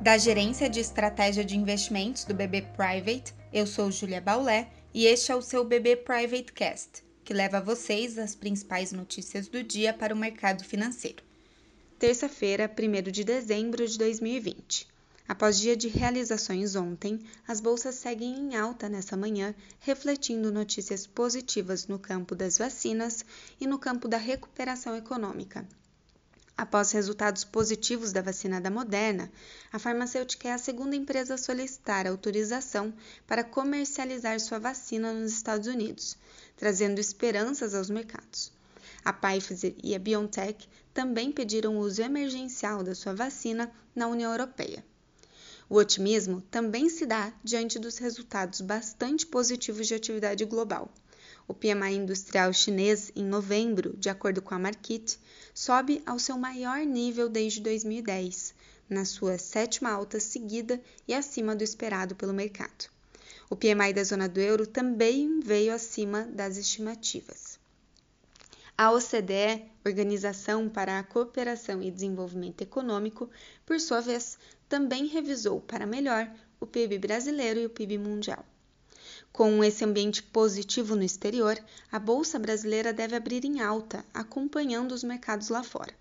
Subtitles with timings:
[0.00, 5.30] Da Gerência de Estratégia de Investimentos do BB Private, eu sou Julia Baulé e este
[5.30, 9.92] é o seu BB Private Cast, que leva a vocês as principais notícias do dia
[9.92, 11.22] para o mercado financeiro.
[11.98, 14.88] Terça-feira, 1 de dezembro de 2020.
[15.28, 21.86] Após dia de realizações ontem, as bolsas seguem em alta nessa manhã, refletindo notícias positivas
[21.86, 23.22] no campo das vacinas
[23.60, 25.68] e no campo da recuperação econômica.
[26.60, 29.32] Após resultados positivos da vacina da Moderna,
[29.72, 32.92] a farmacêutica é a segunda empresa a solicitar autorização
[33.26, 36.18] para comercializar sua vacina nos Estados Unidos,
[36.58, 38.52] trazendo esperanças aos mercados.
[39.02, 44.84] A Pfizer e a BioNTech também pediram uso emergencial da sua vacina na União Europeia.
[45.66, 50.92] O otimismo também se dá diante dos resultados bastante positivos de atividade global.
[51.50, 55.18] O PMI industrial chinês, em novembro, de acordo com a Markit,
[55.52, 58.54] sobe ao seu maior nível desde 2010,
[58.88, 62.88] na sua sétima alta seguida e acima do esperado pelo mercado.
[63.50, 67.58] O PMI da zona do euro também veio acima das estimativas.
[68.78, 73.28] A OCDE, Organização para a Cooperação e Desenvolvimento Econômico,
[73.66, 78.46] por sua vez, também revisou para melhor o PIB brasileiro e o PIB mundial.
[79.32, 81.58] Com esse ambiente positivo no exterior,
[81.90, 85.94] a bolsa brasileira deve abrir em alta, acompanhando os mercados lá fora.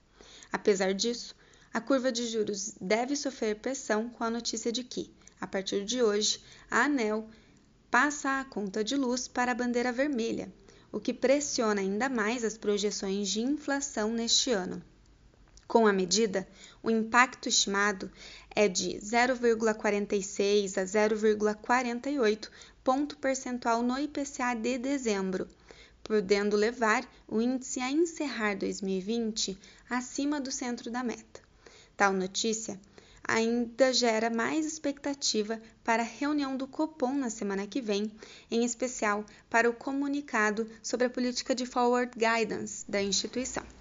[0.51, 1.35] Apesar disso,
[1.73, 6.01] a curva de juros deve sofrer pressão com a notícia de que, a partir de
[6.01, 7.29] hoje, a ANEL
[7.89, 10.51] passa a conta de luz para a bandeira vermelha,
[10.91, 14.83] o que pressiona ainda mais as projeções de inflação neste ano.
[15.69, 16.47] Com a medida,
[16.81, 18.11] o impacto estimado
[18.55, 22.49] é de 0,46 a 0,48
[22.83, 25.47] ponto percentual no IPCA de dezembro,
[26.03, 29.55] podendo levar o índice a encerrar 2020
[29.87, 31.39] acima do centro da meta.
[31.95, 32.79] Tal notícia
[33.23, 38.11] ainda gera mais expectativa para a reunião do Copom na semana que vem,
[38.49, 43.63] em especial para o comunicado sobre a política de forward guidance da instituição.